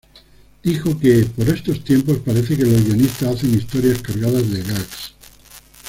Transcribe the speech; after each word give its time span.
Dijo 0.63 0.97
que 0.97 1.25
"Por 1.37 1.47
estos 1.47 1.83
tiempos, 1.83 2.17
parece 2.25 2.57
que 2.57 2.63
los 2.65 2.83
guionistas 2.83 3.35
hacen 3.35 3.53
historias 3.53 4.01
cargadas 4.01 4.49
de 4.49 4.63
"gags". 4.63 5.13